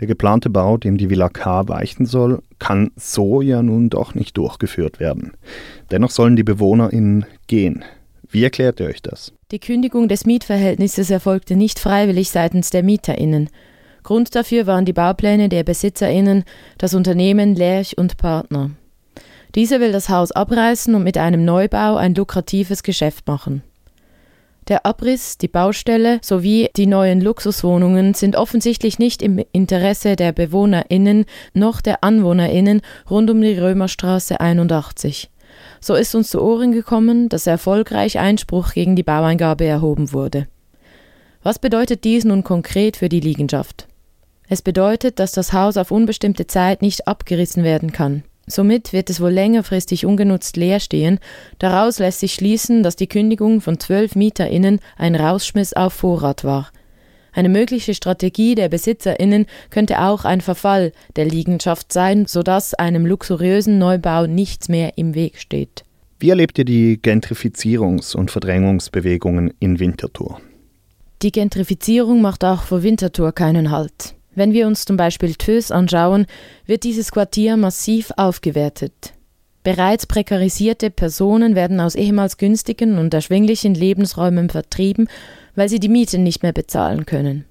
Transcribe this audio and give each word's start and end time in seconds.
Der 0.00 0.06
geplante 0.06 0.48
Bau, 0.48 0.76
dem 0.76 0.96
die 0.96 1.10
Villa 1.10 1.28
K 1.28 1.68
weichen 1.68 2.06
soll, 2.06 2.40
kann 2.58 2.92
so 2.96 3.40
ja 3.42 3.62
nun 3.62 3.90
doch 3.90 4.14
nicht 4.14 4.36
durchgeführt 4.36 5.00
werden. 5.00 5.32
Dennoch 5.90 6.10
sollen 6.10 6.36
die 6.36 6.44
BewohnerInnen 6.44 7.26
gehen. 7.48 7.84
Wie 8.30 8.44
erklärt 8.44 8.78
ihr 8.78 8.86
euch 8.86 9.02
das? 9.02 9.32
Die 9.50 9.58
Kündigung 9.58 10.08
des 10.08 10.26
Mietverhältnisses 10.26 11.10
erfolgte 11.10 11.56
nicht 11.56 11.78
freiwillig 11.78 12.30
seitens 12.30 12.70
der 12.70 12.82
MieterInnen. 12.82 13.48
Grund 14.02 14.34
dafür 14.34 14.66
waren 14.66 14.84
die 14.84 14.92
Baupläne 14.92 15.48
der 15.48 15.64
BesitzerInnen, 15.64 16.44
das 16.76 16.94
Unternehmen 16.94 17.56
Lerch 17.56 17.98
und 17.98 18.18
Partner. 18.18 18.70
Diese 19.54 19.80
will 19.80 19.92
das 19.92 20.08
Haus 20.08 20.30
abreißen 20.30 20.94
und 20.94 21.02
mit 21.02 21.16
einem 21.16 21.44
Neubau 21.44 21.96
ein 21.96 22.14
lukratives 22.14 22.82
Geschäft 22.82 23.26
machen. 23.26 23.62
Der 24.68 24.84
Abriss, 24.84 25.38
die 25.38 25.48
Baustelle 25.48 26.18
sowie 26.22 26.68
die 26.76 26.86
neuen 26.86 27.22
Luxuswohnungen 27.22 28.12
sind 28.12 28.36
offensichtlich 28.36 28.98
nicht 28.98 29.22
im 29.22 29.42
Interesse 29.52 30.14
der 30.14 30.32
BewohnerInnen 30.32 31.24
noch 31.54 31.80
der 31.80 32.04
AnwohnerInnen 32.04 32.82
rund 33.08 33.30
um 33.30 33.40
die 33.40 33.58
Römerstraße 33.58 34.40
81. 34.40 35.30
So 35.80 35.94
ist 35.94 36.14
uns 36.14 36.28
zu 36.28 36.42
Ohren 36.42 36.72
gekommen, 36.72 37.30
dass 37.30 37.46
erfolgreich 37.46 38.18
Einspruch 38.18 38.74
gegen 38.74 38.94
die 38.94 39.02
Baueingabe 39.02 39.64
erhoben 39.64 40.12
wurde. 40.12 40.46
Was 41.42 41.58
bedeutet 41.58 42.04
dies 42.04 42.24
nun 42.24 42.44
konkret 42.44 42.98
für 42.98 43.08
die 43.08 43.20
Liegenschaft? 43.20 43.88
Es 44.50 44.60
bedeutet, 44.60 45.18
dass 45.18 45.32
das 45.32 45.54
Haus 45.54 45.78
auf 45.78 45.90
unbestimmte 45.90 46.46
Zeit 46.46 46.82
nicht 46.82 47.08
abgerissen 47.08 47.64
werden 47.64 47.92
kann. 47.92 48.22
Somit 48.48 48.92
wird 48.92 49.10
es 49.10 49.20
wohl 49.20 49.30
längerfristig 49.30 50.04
ungenutzt 50.06 50.56
leer 50.56 50.80
stehen. 50.80 51.18
Daraus 51.58 51.98
lässt 51.98 52.20
sich 52.20 52.34
schließen, 52.34 52.82
dass 52.82 52.96
die 52.96 53.06
Kündigung 53.06 53.60
von 53.60 53.78
zwölf 53.78 54.16
MieterInnen 54.16 54.80
ein 54.96 55.14
Rausschmiss 55.14 55.74
auf 55.74 55.92
Vorrat 55.92 56.44
war. 56.44 56.70
Eine 57.32 57.50
mögliche 57.50 57.94
Strategie 57.94 58.54
der 58.54 58.68
BesitzerInnen 58.68 59.46
könnte 59.70 60.00
auch 60.00 60.24
ein 60.24 60.40
Verfall 60.40 60.92
der 61.16 61.26
Liegenschaft 61.26 61.92
sein, 61.92 62.26
sodass 62.26 62.74
einem 62.74 63.06
luxuriösen 63.06 63.78
Neubau 63.78 64.26
nichts 64.26 64.68
mehr 64.68 64.98
im 64.98 65.14
Weg 65.14 65.38
steht. 65.38 65.84
Wie 66.18 66.30
erlebt 66.30 66.58
ihr 66.58 66.64
die 66.64 66.98
Gentrifizierungs- 66.98 68.16
und 68.16 68.32
Verdrängungsbewegungen 68.32 69.54
in 69.60 69.78
Winterthur? 69.78 70.40
Die 71.22 71.30
Gentrifizierung 71.30 72.20
macht 72.20 72.44
auch 72.44 72.62
vor 72.62 72.82
Winterthur 72.82 73.32
keinen 73.32 73.70
Halt. 73.70 74.14
Wenn 74.38 74.52
wir 74.52 74.68
uns 74.68 74.84
zum 74.84 74.96
Beispiel 74.96 75.34
Tös 75.34 75.72
anschauen, 75.72 76.26
wird 76.64 76.84
dieses 76.84 77.10
Quartier 77.10 77.56
massiv 77.56 78.12
aufgewertet. 78.16 79.12
Bereits 79.64 80.06
prekarisierte 80.06 80.90
Personen 80.92 81.56
werden 81.56 81.80
aus 81.80 81.96
ehemals 81.96 82.36
günstigen 82.36 82.98
und 82.98 83.12
erschwinglichen 83.12 83.74
Lebensräumen 83.74 84.48
vertrieben, 84.48 85.08
weil 85.56 85.68
sie 85.68 85.80
die 85.80 85.88
Miete 85.88 86.18
nicht 86.18 86.44
mehr 86.44 86.52
bezahlen 86.52 87.04
können. 87.04 87.46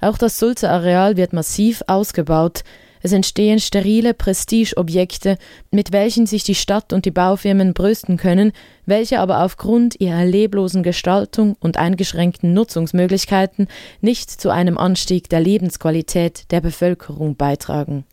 Auch 0.00 0.16
das 0.16 0.38
Sulzer 0.38 0.70
Areal 0.70 1.16
wird 1.16 1.32
massiv 1.32 1.82
ausgebaut, 1.88 2.62
es 3.06 3.12
entstehen 3.12 3.60
sterile 3.60 4.14
Prestigeobjekte, 4.14 5.38
mit 5.70 5.92
welchen 5.92 6.26
sich 6.26 6.42
die 6.42 6.56
Stadt 6.56 6.92
und 6.92 7.04
die 7.04 7.12
Baufirmen 7.12 7.72
brüsten 7.72 8.16
können, 8.16 8.50
welche 8.84 9.20
aber 9.20 9.44
aufgrund 9.44 10.00
ihrer 10.00 10.24
leblosen 10.24 10.82
Gestaltung 10.82 11.56
und 11.60 11.76
eingeschränkten 11.76 12.52
Nutzungsmöglichkeiten 12.52 13.68
nicht 14.00 14.28
zu 14.28 14.50
einem 14.50 14.76
Anstieg 14.76 15.28
der 15.28 15.38
Lebensqualität 15.38 16.50
der 16.50 16.60
Bevölkerung 16.60 17.36
beitragen. 17.36 18.04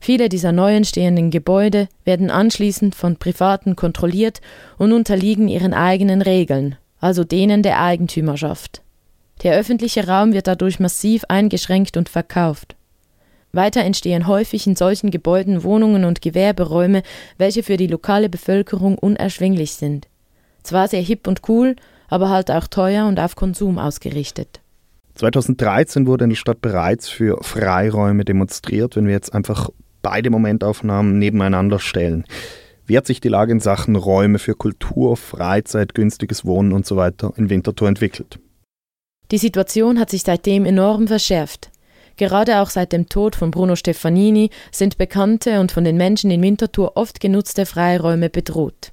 Viele 0.00 0.28
dieser 0.28 0.50
neu 0.50 0.74
entstehenden 0.74 1.30
Gebäude 1.30 1.88
werden 2.04 2.30
anschließend 2.30 2.96
von 2.96 3.16
Privaten 3.16 3.76
kontrolliert 3.76 4.40
und 4.78 4.92
unterliegen 4.92 5.46
ihren 5.46 5.74
eigenen 5.74 6.22
Regeln, 6.22 6.76
also 6.98 7.22
denen 7.22 7.62
der 7.62 7.80
Eigentümerschaft. 7.80 8.82
Der 9.44 9.54
öffentliche 9.54 10.08
Raum 10.08 10.32
wird 10.32 10.48
dadurch 10.48 10.80
massiv 10.80 11.24
eingeschränkt 11.28 11.96
und 11.96 12.08
verkauft. 12.08 12.74
Weiter 13.54 13.80
entstehen 13.82 14.26
häufig 14.26 14.66
in 14.66 14.76
solchen 14.76 15.10
Gebäuden 15.10 15.62
Wohnungen 15.62 16.04
und 16.04 16.22
Gewerberäume, 16.22 17.02
welche 17.38 17.62
für 17.62 17.76
die 17.76 17.86
lokale 17.86 18.28
Bevölkerung 18.28 18.98
unerschwinglich 18.98 19.74
sind. 19.74 20.08
Zwar 20.62 20.88
sehr 20.88 21.02
hip 21.02 21.26
und 21.26 21.42
cool, 21.48 21.76
aber 22.08 22.30
halt 22.30 22.50
auch 22.50 22.66
teuer 22.66 23.06
und 23.06 23.20
auf 23.20 23.36
Konsum 23.36 23.78
ausgerichtet. 23.78 24.60
2013 25.14 26.06
wurde 26.06 26.24
in 26.24 26.30
der 26.30 26.36
Stadt 26.36 26.60
bereits 26.60 27.08
für 27.08 27.38
Freiräume 27.42 28.24
demonstriert, 28.24 28.96
wenn 28.96 29.06
wir 29.06 29.12
jetzt 29.12 29.32
einfach 29.32 29.70
beide 30.02 30.30
Momentaufnahmen 30.30 31.18
nebeneinander 31.18 31.78
stellen. 31.78 32.24
Wie 32.86 32.96
hat 32.96 33.06
sich 33.06 33.20
die 33.20 33.28
Lage 33.28 33.52
in 33.52 33.60
Sachen 33.60 33.96
Räume 33.96 34.38
für 34.38 34.54
Kultur, 34.54 35.16
Freizeit, 35.16 35.94
günstiges 35.94 36.44
Wohnen 36.44 36.72
und 36.72 36.84
so 36.84 36.96
weiter 36.96 37.32
in 37.36 37.48
Winterthur 37.48 37.88
entwickelt? 37.88 38.38
Die 39.30 39.38
Situation 39.38 39.98
hat 39.98 40.10
sich 40.10 40.22
seitdem 40.22 40.66
enorm 40.66 41.08
verschärft. 41.08 41.70
Gerade 42.16 42.60
auch 42.60 42.70
seit 42.70 42.92
dem 42.92 43.08
Tod 43.08 43.34
von 43.34 43.50
Bruno 43.50 43.76
Stefanini 43.76 44.50
sind 44.70 44.98
bekannte 44.98 45.60
und 45.60 45.72
von 45.72 45.84
den 45.84 45.96
Menschen 45.96 46.30
in 46.30 46.42
Winterthur 46.42 46.96
oft 46.96 47.20
genutzte 47.20 47.66
Freiräume 47.66 48.30
bedroht. 48.30 48.92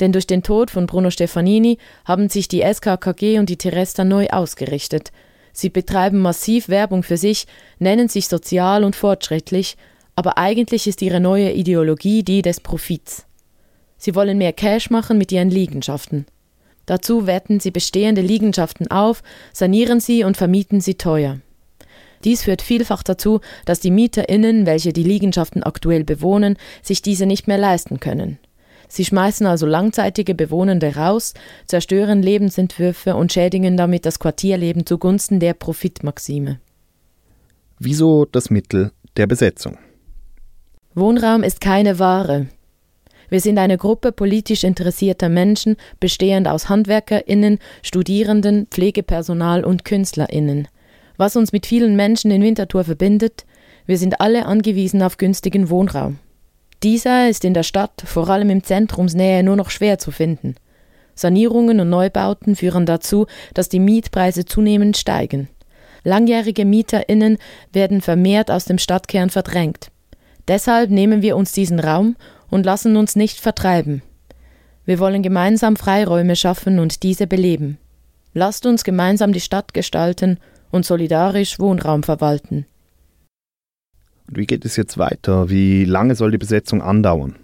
Denn 0.00 0.12
durch 0.12 0.26
den 0.26 0.42
Tod 0.42 0.70
von 0.70 0.86
Bruno 0.86 1.10
Stefanini 1.10 1.78
haben 2.04 2.28
sich 2.28 2.48
die 2.48 2.62
SKKG 2.62 3.38
und 3.38 3.48
die 3.48 3.58
Teresta 3.58 4.04
neu 4.04 4.28
ausgerichtet. 4.28 5.12
Sie 5.52 5.68
betreiben 5.68 6.18
massiv 6.18 6.68
Werbung 6.68 7.02
für 7.02 7.16
sich, 7.16 7.46
nennen 7.78 8.08
sich 8.08 8.28
sozial 8.28 8.82
und 8.82 8.96
fortschrittlich, 8.96 9.76
aber 10.16 10.38
eigentlich 10.38 10.86
ist 10.86 11.02
ihre 11.02 11.20
neue 11.20 11.52
Ideologie 11.52 12.22
die 12.22 12.42
des 12.42 12.60
Profits. 12.60 13.26
Sie 13.96 14.14
wollen 14.14 14.38
mehr 14.38 14.52
Cash 14.52 14.90
machen 14.90 15.18
mit 15.18 15.30
ihren 15.32 15.50
Liegenschaften. 15.50 16.26
Dazu 16.86 17.26
werten 17.26 17.60
sie 17.60 17.70
bestehende 17.70 18.20
Liegenschaften 18.20 18.90
auf, 18.90 19.22
sanieren 19.52 20.00
sie 20.00 20.24
und 20.24 20.36
vermieten 20.36 20.80
sie 20.80 20.94
teuer. 20.94 21.38
Dies 22.22 22.42
führt 22.42 22.62
vielfach 22.62 23.02
dazu, 23.02 23.40
dass 23.64 23.80
die 23.80 23.90
MieterInnen, 23.90 24.66
welche 24.66 24.92
die 24.92 25.02
Liegenschaften 25.02 25.62
aktuell 25.62 26.04
bewohnen, 26.04 26.56
sich 26.82 27.02
diese 27.02 27.26
nicht 27.26 27.48
mehr 27.48 27.58
leisten 27.58 28.00
können. 28.00 28.38
Sie 28.88 29.04
schmeißen 29.04 29.46
also 29.46 29.66
langzeitige 29.66 30.34
Bewohnende 30.34 30.94
raus, 30.94 31.34
zerstören 31.66 32.22
Lebensentwürfe 32.22 33.16
und 33.16 33.32
schädigen 33.32 33.76
damit 33.76 34.06
das 34.06 34.18
Quartierleben 34.18 34.86
zugunsten 34.86 35.40
der 35.40 35.54
Profitmaxime. 35.54 36.60
Wieso 37.78 38.24
das 38.24 38.50
Mittel 38.50 38.92
der 39.16 39.26
Besetzung? 39.26 39.78
Wohnraum 40.94 41.42
ist 41.42 41.60
keine 41.60 41.98
Ware. 41.98 42.46
Wir 43.28 43.40
sind 43.40 43.58
eine 43.58 43.78
Gruppe 43.78 44.12
politisch 44.12 44.62
interessierter 44.62 45.28
Menschen, 45.28 45.76
bestehend 45.98 46.46
aus 46.46 46.68
HandwerkerInnen, 46.68 47.58
Studierenden, 47.82 48.68
Pflegepersonal 48.70 49.64
und 49.64 49.84
KünstlerInnen. 49.84 50.68
Was 51.16 51.36
uns 51.36 51.52
mit 51.52 51.66
vielen 51.66 51.96
Menschen 51.96 52.30
in 52.30 52.42
Winterthur 52.42 52.84
verbindet, 52.84 53.44
wir 53.86 53.98
sind 53.98 54.20
alle 54.20 54.46
angewiesen 54.46 55.02
auf 55.02 55.18
günstigen 55.18 55.70
Wohnraum. 55.70 56.18
Dieser 56.82 57.28
ist 57.28 57.44
in 57.44 57.54
der 57.54 57.62
Stadt, 57.62 58.02
vor 58.04 58.28
allem 58.28 58.50
im 58.50 58.62
Zentrumsnähe, 58.62 59.42
nur 59.42 59.56
noch 59.56 59.70
schwer 59.70 59.98
zu 59.98 60.10
finden. 60.10 60.54
Sanierungen 61.14 61.80
und 61.80 61.88
Neubauten 61.88 62.56
führen 62.56 62.86
dazu, 62.86 63.26
dass 63.54 63.68
die 63.68 63.80
Mietpreise 63.80 64.44
zunehmend 64.44 64.96
steigen. 64.96 65.48
Langjährige 66.02 66.64
MieterInnen 66.64 67.38
werden 67.72 68.00
vermehrt 68.00 68.50
aus 68.50 68.64
dem 68.64 68.78
Stadtkern 68.78 69.30
verdrängt. 69.30 69.90
Deshalb 70.48 70.90
nehmen 70.90 71.22
wir 71.22 71.36
uns 71.36 71.52
diesen 71.52 71.80
Raum 71.80 72.16
und 72.50 72.66
lassen 72.66 72.96
uns 72.96 73.16
nicht 73.16 73.40
vertreiben. 73.40 74.02
Wir 74.84 74.98
wollen 74.98 75.22
gemeinsam 75.22 75.76
Freiräume 75.76 76.36
schaffen 76.36 76.78
und 76.78 77.02
diese 77.02 77.26
beleben. 77.26 77.78
Lasst 78.34 78.66
uns 78.66 78.84
gemeinsam 78.84 79.32
die 79.32 79.40
Stadt 79.40 79.72
gestalten 79.72 80.38
und 80.74 80.84
solidarisch 80.84 81.60
Wohnraum 81.60 82.02
verwalten. 82.02 82.66
Wie 84.26 84.44
geht 84.44 84.64
es 84.64 84.76
jetzt 84.76 84.98
weiter? 84.98 85.48
Wie 85.48 85.84
lange 85.84 86.16
soll 86.16 86.32
die 86.32 86.38
Besetzung 86.38 86.82
andauern? 86.82 87.36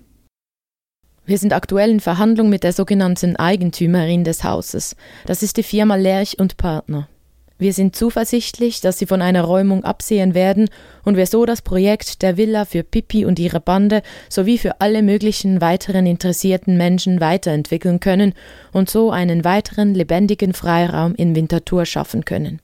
Wir 1.26 1.38
sind 1.38 1.52
aktuell 1.52 1.90
in 1.90 2.00
Verhandlung 2.00 2.48
mit 2.48 2.64
der 2.64 2.72
sogenannten 2.72 3.36
Eigentümerin 3.36 4.24
des 4.24 4.42
Hauses. 4.42 4.96
Das 5.26 5.44
ist 5.44 5.58
die 5.58 5.62
Firma 5.62 5.94
Lerch 5.94 6.40
und 6.40 6.56
Partner. 6.56 7.08
Wir 7.56 7.72
sind 7.72 7.94
zuversichtlich, 7.94 8.80
dass 8.80 8.98
sie 8.98 9.06
von 9.06 9.22
einer 9.22 9.42
Räumung 9.42 9.84
absehen 9.84 10.34
werden 10.34 10.68
und 11.04 11.16
wir 11.16 11.26
so 11.26 11.44
das 11.44 11.62
Projekt 11.62 12.22
der 12.22 12.36
Villa 12.36 12.64
für 12.64 12.82
Pippi 12.82 13.26
und 13.26 13.38
ihre 13.38 13.60
Bande 13.60 14.02
sowie 14.30 14.56
für 14.56 14.80
alle 14.80 15.02
möglichen 15.02 15.60
weiteren 15.60 16.06
interessierten 16.06 16.76
Menschen 16.78 17.20
weiterentwickeln 17.20 18.00
können 18.00 18.32
und 18.72 18.88
so 18.88 19.10
einen 19.10 19.44
weiteren 19.44 19.94
lebendigen 19.94 20.54
Freiraum 20.54 21.14
in 21.14 21.36
Winterthur 21.36 21.84
schaffen 21.84 22.24
können. 22.24 22.60